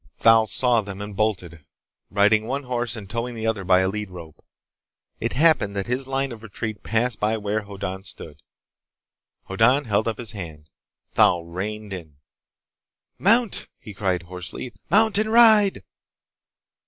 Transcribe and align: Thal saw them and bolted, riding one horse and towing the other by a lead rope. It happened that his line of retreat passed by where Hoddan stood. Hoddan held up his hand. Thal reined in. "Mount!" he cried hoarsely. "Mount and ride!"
Thal 0.17 0.47
saw 0.47 0.81
them 0.81 0.99
and 0.99 1.15
bolted, 1.15 1.63
riding 2.09 2.47
one 2.47 2.63
horse 2.63 2.95
and 2.95 3.07
towing 3.07 3.35
the 3.35 3.45
other 3.45 3.63
by 3.63 3.81
a 3.81 3.87
lead 3.87 4.09
rope. 4.09 4.43
It 5.19 5.33
happened 5.33 5.75
that 5.75 5.85
his 5.85 6.07
line 6.07 6.31
of 6.31 6.41
retreat 6.41 6.81
passed 6.81 7.19
by 7.19 7.37
where 7.37 7.65
Hoddan 7.65 8.03
stood. 8.05 8.41
Hoddan 9.43 9.83
held 9.85 10.07
up 10.07 10.17
his 10.17 10.31
hand. 10.31 10.71
Thal 11.13 11.43
reined 11.45 11.93
in. 11.93 12.17
"Mount!" 13.19 13.67
he 13.79 13.93
cried 13.93 14.23
hoarsely. 14.23 14.73
"Mount 14.89 15.19
and 15.19 15.31
ride!" 15.31 15.83